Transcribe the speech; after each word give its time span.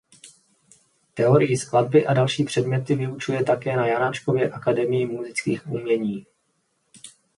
Teorii 1.13 1.57
skladby 1.57 2.05
a 2.07 2.13
další 2.13 2.43
předměty 2.43 2.95
vyučuje 2.95 3.43
také 3.43 3.77
na 3.77 3.87
Janáčkově 3.87 4.51
akademii 4.51 5.05
múzických 5.05 5.67
umění. 5.67 6.25